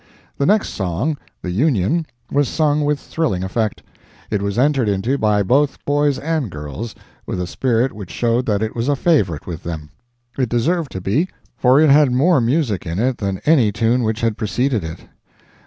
The 0.39 0.47
next 0.47 0.69
song—"The 0.69 1.51
Union"—was 1.51 2.49
sung 2.49 2.81
with 2.83 2.99
thrilling 2.99 3.43
effect, 3.43 3.83
and 4.31 4.41
was 4.41 4.57
entered 4.57 4.89
into 4.89 5.19
by 5.19 5.43
both 5.43 5.85
boys 5.85 6.17
and 6.17 6.49
girls, 6.49 6.95
with 7.27 7.39
a 7.39 7.45
spirit 7.45 7.93
which 7.93 8.09
showed 8.09 8.47
that 8.47 8.63
it 8.63 8.75
was 8.75 8.87
a 8.89 8.95
favorite 8.95 9.45
with 9.45 9.61
them. 9.61 9.91
It 10.39 10.49
deserved 10.49 10.91
to 10.93 11.01
be, 11.01 11.29
for 11.55 11.79
it 11.79 11.91
had 11.91 12.11
more 12.11 12.41
music 12.41 12.87
in 12.87 12.97
it 12.97 13.19
than 13.19 13.41
any 13.45 13.71
tune 13.71 14.01
which 14.01 14.21
had 14.21 14.37
preceded 14.39 14.83
it. 14.83 15.01